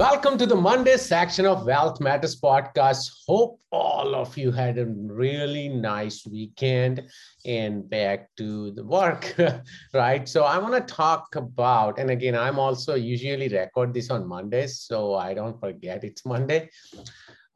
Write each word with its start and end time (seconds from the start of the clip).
Welcome 0.00 0.38
to 0.38 0.46
the 0.46 0.56
Monday 0.56 0.96
section 0.96 1.44
of 1.44 1.66
Wealth 1.66 2.00
Matters 2.00 2.40
podcast. 2.40 3.10
Hope 3.28 3.60
all 3.70 4.14
of 4.14 4.34
you 4.38 4.50
had 4.50 4.78
a 4.78 4.86
really 4.86 5.68
nice 5.68 6.26
weekend 6.26 7.02
and 7.44 7.86
back 7.90 8.30
to 8.38 8.70
the 8.70 8.82
work, 8.82 9.36
right? 9.92 10.26
So 10.26 10.44
I 10.44 10.56
want 10.56 10.72
to 10.72 10.94
talk 10.94 11.36
about, 11.36 11.98
and 11.98 12.08
again, 12.08 12.34
I'm 12.34 12.58
also 12.58 12.94
usually 12.94 13.48
record 13.48 13.92
this 13.92 14.08
on 14.08 14.26
Mondays, 14.26 14.80
so 14.80 15.16
I 15.16 15.34
don't 15.34 15.60
forget 15.60 16.02
it's 16.02 16.24
Monday. 16.24 16.70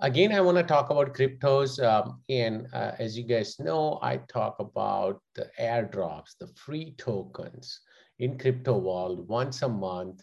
Again, 0.00 0.30
I 0.30 0.42
want 0.42 0.58
to 0.58 0.64
talk 0.64 0.90
about 0.90 1.14
cryptos. 1.14 1.82
Um, 1.82 2.20
and 2.28 2.66
uh, 2.74 2.90
as 2.98 3.16
you 3.16 3.24
guys 3.24 3.58
know, 3.58 3.98
I 4.02 4.18
talk 4.18 4.56
about 4.58 5.22
the 5.34 5.48
airdrops, 5.58 6.36
the 6.38 6.48
free 6.48 6.94
tokens 6.98 7.80
in 8.18 8.36
crypto 8.36 8.76
world 8.76 9.26
once 9.28 9.62
a 9.62 9.68
month 9.70 10.22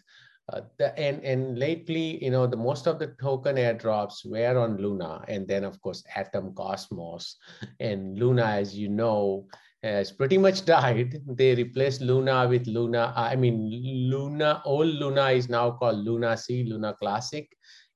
uh, 0.52 0.60
the, 0.78 0.98
and 0.98 1.22
and 1.24 1.58
lately, 1.58 2.22
you 2.22 2.30
know, 2.30 2.46
the 2.46 2.56
most 2.56 2.86
of 2.86 2.98
the 2.98 3.08
token 3.20 3.56
airdrops 3.56 4.24
were 4.24 4.58
on 4.58 4.76
Luna, 4.76 5.24
and 5.28 5.46
then 5.48 5.64
of 5.64 5.80
course 5.80 6.04
Atom 6.14 6.54
Cosmos, 6.54 7.36
and 7.80 8.18
Luna, 8.18 8.44
as 8.44 8.76
you 8.76 8.88
know, 8.88 9.46
has 9.82 10.12
pretty 10.12 10.38
much 10.38 10.64
died. 10.76 11.20
They 11.26 11.54
replaced 11.54 12.00
Luna 12.00 12.48
with 12.48 12.66
Luna. 12.66 13.12
I 13.16 13.36
mean, 13.36 13.70
Luna 14.10 14.62
old 14.64 14.88
Luna 14.88 15.30
is 15.30 15.48
now 15.48 15.70
called 15.72 15.98
Luna 15.98 16.36
C, 16.36 16.64
Luna 16.64 16.94
Classic, 16.94 17.48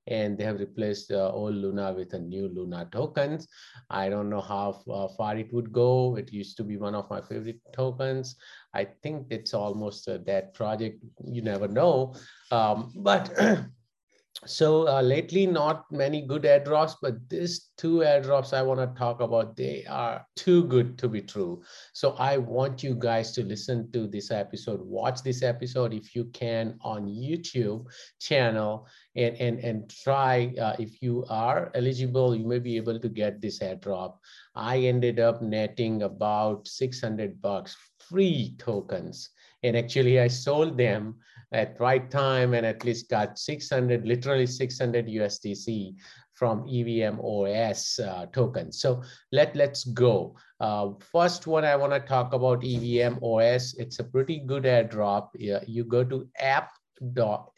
and 0.07 0.37
they 0.37 0.43
have 0.43 0.59
replaced 0.59 1.11
uh, 1.11 1.31
old 1.31 1.55
Luna 1.55 1.93
with 1.93 2.13
a 2.13 2.19
new 2.19 2.47
Luna 2.47 2.87
tokens. 2.91 3.47
I 3.89 4.09
don't 4.09 4.29
know 4.29 4.41
how 4.41 4.81
uh, 4.91 5.07
far 5.17 5.37
it 5.37 5.53
would 5.53 5.71
go. 5.71 6.15
It 6.17 6.31
used 6.31 6.57
to 6.57 6.63
be 6.63 6.77
one 6.77 6.95
of 6.95 7.09
my 7.09 7.21
favorite 7.21 7.59
tokens. 7.73 8.35
I 8.73 8.85
think 9.03 9.27
it's 9.29 9.53
almost 9.53 10.07
a 10.07 10.17
dead 10.17 10.53
project. 10.53 11.03
You 11.23 11.41
never 11.41 11.67
know. 11.67 12.15
Um, 12.51 12.93
but 12.95 13.31
so 14.45 14.87
uh, 14.87 15.01
lately, 15.01 15.47
not 15.47 15.91
many 15.91 16.21
good 16.21 16.43
airdrops, 16.43 16.93
but 17.01 17.27
these 17.27 17.71
two 17.75 17.97
airdrops 17.97 18.53
I 18.53 18.61
want 18.61 18.79
to 18.79 18.99
talk 18.99 19.19
about, 19.19 19.55
they 19.55 19.83
are 19.89 20.23
too 20.35 20.65
good 20.65 20.99
to 20.99 21.09
be 21.09 21.21
true. 21.21 21.63
So 21.93 22.11
I 22.19 22.37
want 22.37 22.83
you 22.83 22.93
guys 22.93 23.31
to 23.31 23.43
listen 23.43 23.91
to 23.93 24.05
this 24.05 24.29
episode, 24.29 24.79
watch 24.81 25.23
this 25.23 25.41
episode 25.41 25.91
if 25.91 26.15
you 26.15 26.25
can 26.25 26.77
on 26.81 27.07
YouTube 27.07 27.87
channel, 28.19 28.87
and 29.15 29.35
and 29.37 29.59
and 29.59 29.89
try. 29.89 30.53
Uh, 30.61 30.75
if 30.77 31.01
you 31.01 31.25
are 31.29 31.71
eligible, 31.73 32.35
you 32.35 32.45
may 32.45 32.59
be 32.59 32.77
able 32.77 32.99
to 32.99 33.09
get 33.09 33.41
this 33.41 33.59
airdrop. 33.59 34.17
I 34.53 34.77
ended 34.81 35.19
up 35.19 35.41
netting 35.41 36.03
about 36.03 36.67
600 36.67 37.41
bucks 37.41 37.75
free 38.07 38.55
tokens, 38.59 39.31
and 39.63 39.75
actually 39.75 40.19
I 40.19 40.27
sold 40.27 40.77
them 40.77 41.15
at 41.51 41.79
right 41.79 42.11
time 42.11 42.53
and 42.53 42.65
at 42.65 42.83
least 42.83 43.09
got 43.09 43.39
600, 43.39 44.05
literally 44.05 44.45
600 44.45 45.07
USDC 45.07 45.95
from 46.33 46.65
EVMOS 46.65 48.05
uh, 48.05 48.25
tokens. 48.27 48.79
So 48.79 49.01
let, 49.31 49.55
let's 49.55 49.85
go. 49.85 50.35
Uh, 50.59 50.89
first 50.99 51.47
one 51.47 51.65
I 51.65 51.75
want 51.75 51.93
to 51.93 51.99
talk 51.99 52.33
about 52.33 52.61
EVMOS. 52.61 53.79
It's 53.79 53.97
a 53.99 54.03
pretty 54.03 54.39
good 54.39 54.63
airdrop. 54.63 55.29
You 55.33 55.83
go 55.83 56.03
to 56.03 56.27
app 56.39 56.71
dot 57.13 57.49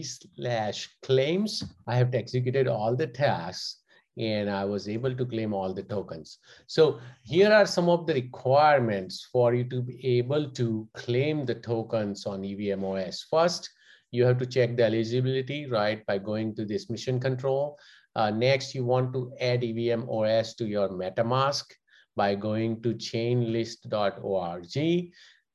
slash 0.04 0.96
claims, 1.02 1.62
I 1.86 1.96
have 1.96 2.14
executed 2.14 2.68
all 2.68 2.96
the 2.96 3.06
tasks 3.06 3.83
and 4.16 4.48
I 4.48 4.64
was 4.64 4.88
able 4.88 5.14
to 5.14 5.26
claim 5.26 5.52
all 5.52 5.74
the 5.74 5.82
tokens. 5.82 6.38
So 6.66 7.00
here 7.22 7.52
are 7.52 7.66
some 7.66 7.88
of 7.88 8.06
the 8.06 8.14
requirements 8.14 9.28
for 9.32 9.54
you 9.54 9.64
to 9.64 9.82
be 9.82 10.18
able 10.18 10.50
to 10.50 10.88
claim 10.94 11.44
the 11.44 11.56
tokens 11.56 12.26
on 12.26 12.42
EVMOS. 12.42 13.24
First, 13.28 13.70
you 14.12 14.24
have 14.24 14.38
to 14.38 14.46
check 14.46 14.76
the 14.76 14.84
eligibility, 14.84 15.66
right, 15.66 16.06
by 16.06 16.18
going 16.18 16.54
to 16.54 16.64
this 16.64 16.88
mission 16.88 17.18
control. 17.18 17.76
Uh, 18.14 18.30
next, 18.30 18.74
you 18.74 18.84
want 18.84 19.12
to 19.12 19.32
add 19.40 19.62
EVMOS 19.62 20.56
to 20.56 20.66
your 20.66 20.88
MetaMask 20.90 21.64
by 22.14 22.36
going 22.36 22.80
to 22.82 22.94
chainlist.org. 22.94 24.64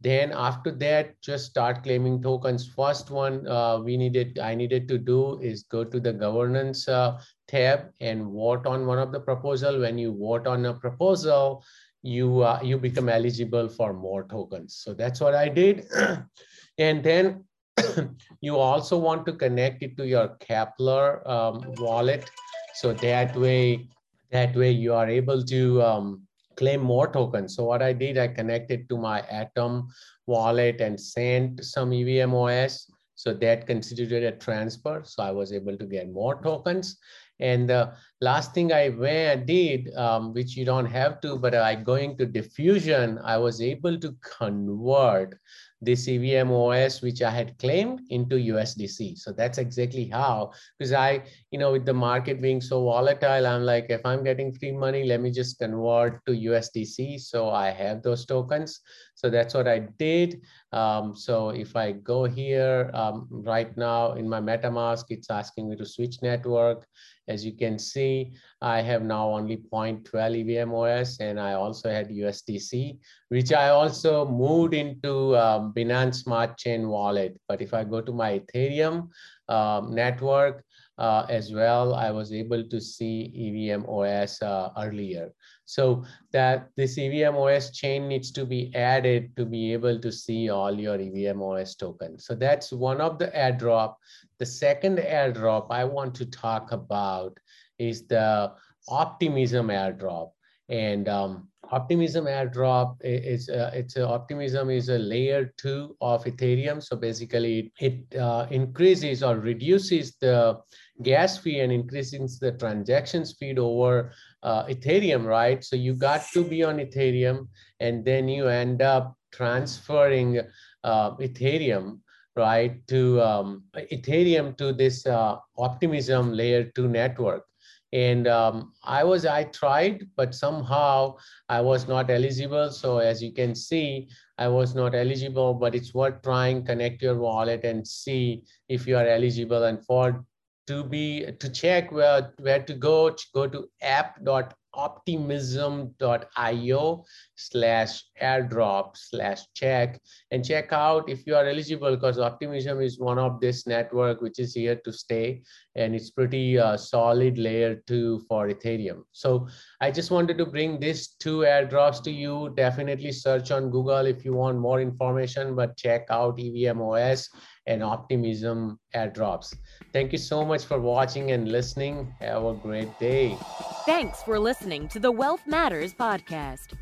Then 0.01 0.31
after 0.31 0.71
that, 0.71 1.21
just 1.21 1.47
start 1.47 1.83
claiming 1.83 2.21
tokens. 2.21 2.67
First 2.67 3.11
one 3.11 3.45
uh, 3.47 3.79
we 3.79 3.97
needed, 3.97 4.39
I 4.39 4.55
needed 4.55 4.87
to 4.87 4.97
do 4.97 5.39
is 5.39 5.63
go 5.63 5.83
to 5.83 5.99
the 5.99 6.13
governance 6.13 6.87
uh, 6.87 7.19
tab 7.49 7.91
and 7.99 8.31
vote 8.31 8.65
on 8.65 8.85
one 8.85 8.97
of 8.97 9.11
the 9.11 9.19
proposal. 9.19 9.81
When 9.81 9.97
you 9.97 10.17
vote 10.17 10.47
on 10.47 10.65
a 10.65 10.73
proposal, 10.73 11.63
you 12.01 12.41
uh, 12.41 12.61
you 12.63 12.77
become 12.77 13.09
eligible 13.09 13.67
for 13.67 13.93
more 13.93 14.23
tokens. 14.23 14.75
So 14.75 14.93
that's 14.93 15.19
what 15.19 15.35
I 15.35 15.49
did. 15.49 15.85
and 16.77 17.03
then 17.03 17.43
you 18.41 18.55
also 18.55 18.97
want 18.97 19.25
to 19.25 19.33
connect 19.33 19.83
it 19.83 19.97
to 19.97 20.07
your 20.07 20.37
Keplr 20.39 21.27
um, 21.29 21.73
wallet. 21.77 22.29
So 22.75 22.93
that 22.93 23.35
way, 23.35 23.89
that 24.31 24.55
way 24.55 24.71
you 24.71 24.93
are 24.93 25.09
able 25.09 25.43
to 25.43 25.81
um, 25.81 26.27
claim 26.59 26.81
more 26.81 27.07
tokens. 27.07 27.55
So 27.55 27.63
what 27.63 27.81
I 27.81 27.93
did, 27.93 28.17
I 28.17 28.27
connected 28.27 28.89
to 28.89 28.97
my 28.97 29.21
Atom 29.21 29.87
wallet 30.27 30.81
and 30.81 30.99
sent 30.99 31.63
some 31.63 31.91
EVMOS. 31.91 32.91
So 33.15 33.33
that 33.33 33.65
constituted 33.65 34.23
a 34.23 34.33
transfer. 34.33 35.01
So 35.03 35.23
I 35.23 35.31
was 35.31 35.51
able 35.51 35.77
to 35.77 35.85
get 35.85 36.11
more 36.11 36.41
tokens. 36.43 36.97
And 37.39 37.69
the 37.69 37.93
last 38.19 38.53
thing 38.53 38.73
I 38.73 38.89
did, 39.35 39.93
um, 39.95 40.33
which 40.33 40.57
you 40.57 40.65
don't 40.65 40.85
have 40.85 41.21
to, 41.21 41.37
but 41.37 41.55
I 41.55 41.75
going 41.75 42.17
to 42.17 42.25
diffusion, 42.25 43.17
I 43.23 43.37
was 43.37 43.61
able 43.61 43.97
to 43.97 44.15
convert 44.37 45.39
this 45.81 46.07
EVMOS, 46.07 47.01
which 47.01 47.21
I 47.21 47.29
had 47.29 47.57
claimed 47.57 48.01
into 48.09 48.35
USDC. 48.35 49.17
So 49.17 49.31
that's 49.31 49.57
exactly 49.57 50.09
how, 50.09 50.51
because 50.77 50.91
I, 50.91 51.23
you 51.51 51.57
know, 51.57 51.71
with 51.71 51.85
the 51.85 51.93
market 51.93 52.41
being 52.41 52.61
so 52.61 52.83
volatile, 52.83 53.47
I'm 53.47 53.63
like, 53.63 53.87
if 53.89 54.05
I'm 54.05 54.23
getting 54.23 54.53
free 54.53 54.71
money, 54.71 55.03
let 55.03 55.19
me 55.19 55.31
just 55.31 55.57
convert 55.57 56.23
to 56.27 56.31
USDC. 56.31 57.19
So 57.21 57.49
I 57.49 57.71
have 57.71 58.03
those 58.03 58.25
tokens. 58.25 58.81
So 59.15 59.29
that's 59.29 59.55
what 59.55 59.67
I 59.67 59.79
did. 59.97 60.41
Um, 60.71 61.15
so 61.15 61.49
if 61.49 61.75
I 61.75 61.93
go 61.93 62.25
here 62.25 62.91
um, 62.93 63.27
right 63.31 63.75
now 63.77 64.13
in 64.13 64.29
my 64.29 64.39
MetaMask, 64.39 65.05
it's 65.09 65.31
asking 65.31 65.69
me 65.69 65.75
to 65.77 65.85
switch 65.85 66.21
network 66.21 66.85
As 67.27 67.45
you 67.45 67.53
can 67.53 67.77
see, 67.77 68.33
I 68.61 68.81
have 68.81 69.03
now 69.03 69.29
only 69.29 69.57
0.12 69.57 70.01
EVMOS 70.09 71.19
and 71.19 71.39
I 71.39 71.53
also 71.53 71.89
had 71.89 72.09
USDC, 72.09 72.97
which 73.29 73.53
I 73.53 73.69
also 73.69 74.25
moved 74.25 74.73
into 74.73 75.37
um, 75.37 75.71
Binance 75.73 76.23
Smart 76.23 76.57
Chain 76.57 76.87
wallet. 76.89 77.39
But 77.47 77.61
if 77.61 77.73
I 77.73 77.83
go 77.83 78.01
to 78.01 78.11
my 78.11 78.39
Ethereum 78.39 79.09
um, 79.47 79.93
network 79.93 80.63
uh, 80.97 81.25
as 81.29 81.53
well, 81.53 81.95
I 81.95 82.11
was 82.11 82.33
able 82.33 82.63
to 82.67 82.81
see 82.81 83.31
EVMOS 83.35 84.41
uh, 84.43 84.69
earlier. 84.77 85.31
So 85.65 86.03
that 86.31 86.69
this 86.75 86.97
EVMOS 86.97 87.73
chain 87.73 88.07
needs 88.07 88.31
to 88.31 88.45
be 88.45 88.73
added 88.75 89.35
to 89.37 89.45
be 89.45 89.71
able 89.71 89.99
to 89.99 90.11
see 90.11 90.49
all 90.49 90.77
your 90.77 90.97
EVMOS 90.97 91.77
tokens. 91.77 92.25
So 92.25 92.35
that's 92.35 92.71
one 92.71 93.01
of 93.01 93.19
the 93.19 93.27
airdrop. 93.27 93.95
The 94.39 94.45
second 94.45 94.97
airdrop 94.97 95.67
I 95.69 95.83
want 95.85 96.15
to 96.15 96.25
talk 96.25 96.71
about 96.71 97.37
is 97.77 98.07
the 98.07 98.51
Optimism 98.89 99.67
airdrop. 99.67 100.31
And 100.69 101.07
um, 101.07 101.48
Optimism 101.71 102.25
airdrop 102.25 102.95
is 103.01 103.47
uh, 103.49 103.69
it's 103.73 103.95
a, 103.95 104.07
Optimism 104.07 104.69
is 104.69 104.89
a 104.89 104.97
layer 104.97 105.53
two 105.57 105.95
of 106.01 106.23
Ethereum. 106.23 106.81
So 106.81 106.95
basically, 106.95 107.71
it 107.79 108.15
uh, 108.15 108.47
increases 108.49 109.21
or 109.21 109.37
reduces 109.37 110.15
the 110.19 110.59
gas 111.03 111.37
fee 111.37 111.59
and 111.59 111.71
increases 111.71 112.39
the 112.39 112.53
transaction 112.53 113.23
speed 113.23 113.59
over 113.59 114.11
uh, 114.41 114.65
Ethereum, 114.65 115.25
right? 115.25 115.63
So 115.63 115.75
you 115.75 115.93
got 115.93 116.23
to 116.33 116.43
be 116.43 116.63
on 116.63 116.77
Ethereum, 116.77 117.47
and 117.79 118.03
then 118.03 118.27
you 118.27 118.47
end 118.47 118.81
up 118.81 119.15
transferring 119.31 120.41
uh, 120.83 121.11
Ethereum 121.17 121.99
right 122.35 122.87
to 122.87 123.21
um, 123.21 123.63
Ethereum 123.75 124.57
to 124.57 124.73
this 124.73 125.05
uh, 125.05 125.35
Optimism 125.57 126.33
layer 126.33 126.71
two 126.75 126.87
network 126.87 127.43
and 127.91 128.27
um, 128.27 128.71
i 128.83 129.03
was 129.03 129.25
i 129.25 129.43
tried 129.45 130.07
but 130.15 130.35
somehow 130.35 131.15
i 131.49 131.59
was 131.59 131.87
not 131.87 132.09
eligible. 132.09 132.71
So 132.71 132.99
as 132.99 133.21
you 133.21 133.33
can 133.33 133.55
see 133.55 134.09
i 134.37 134.47
was 134.47 134.75
not 134.75 134.95
eligible 134.95 135.53
but 135.53 135.75
it's 135.75 135.93
worth 135.93 136.21
trying. 136.21 136.65
Connect 136.65 137.01
your 137.01 137.17
wallet 137.17 137.63
and 137.63 137.87
see 137.87 138.43
if 138.67 138.87
you 138.87 138.97
are 138.97 139.07
eligible. 139.07 139.63
And 139.63 139.83
for 139.85 140.25
to 140.67 140.83
be 140.83 141.25
to 141.39 141.49
check 141.49 141.91
where 141.91 142.33
where 142.39 142.61
to 142.61 142.73
go 142.73 143.15
go 143.33 143.47
to 143.47 143.67
app.io 143.81 144.49
optimism.io 144.73 147.05
slash 147.35 148.03
airdrop 148.21 148.95
slash 148.95 149.41
check 149.53 149.99
and 150.31 150.45
check 150.45 150.71
out 150.71 151.09
if 151.09 151.25
you 151.25 151.35
are 151.35 151.45
eligible 151.45 151.95
because 151.95 152.19
optimism 152.19 152.79
is 152.81 152.99
one 152.99 153.17
of 153.17 153.39
this 153.39 153.65
network 153.65 154.21
which 154.21 154.37
is 154.39 154.53
here 154.53 154.79
to 154.85 154.93
stay 154.93 155.41
and 155.79 155.95
it's 155.95 156.09
pretty 156.11 156.59
uh, 156.59 156.75
solid 156.77 157.37
layer 157.37 157.75
two 157.87 158.19
for 158.27 158.47
ethereum. 158.49 159.03
So 159.11 159.47
i 159.81 159.89
just 159.89 160.11
wanted 160.11 160.37
to 160.37 160.45
bring 160.45 160.79
these 160.79 161.07
two 161.25 161.39
airdrops 161.39 162.03
to 162.03 162.11
you. 162.11 162.53
Definitely 162.55 163.11
search 163.11 163.51
on 163.51 163.69
google 163.69 164.05
if 164.05 164.25
you 164.25 164.33
want 164.33 164.57
more 164.57 164.81
information 164.81 165.55
but 165.55 165.77
check 165.77 166.05
out 166.09 166.37
evmos 166.37 167.29
and 167.67 167.83
optimism 167.83 168.79
airdrops. 168.95 169.55
Thank 169.93 170.11
you 170.11 170.17
so 170.17 170.43
much 170.45 170.65
for 170.65 170.79
watching 170.79 171.31
and 171.31 171.51
listening. 171.51 172.13
Have 172.19 172.43
a 172.43 172.53
great 172.53 172.97
day. 172.99 173.37
Thanks 173.85 174.23
for 174.23 174.39
listening 174.39 174.87
to 174.89 174.99
the 174.99 175.11
Wealth 175.11 175.45
Matters 175.45 175.93
podcast. 175.93 176.73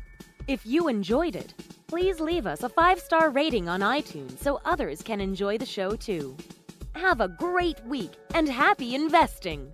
If 0.48 0.64
you 0.64 0.88
enjoyed 0.88 1.36
it, 1.36 1.52
please 1.88 2.20
leave 2.20 2.46
us 2.46 2.62
a 2.62 2.68
five 2.68 2.98
star 2.98 3.30
rating 3.30 3.68
on 3.68 3.80
iTunes 3.80 4.38
so 4.38 4.60
others 4.64 5.02
can 5.02 5.20
enjoy 5.20 5.58
the 5.58 5.66
show 5.66 5.94
too. 5.94 6.36
Have 6.98 7.20
a 7.20 7.28
great 7.28 7.78
week 7.86 8.10
and 8.34 8.48
happy 8.48 8.96
investing! 8.96 9.72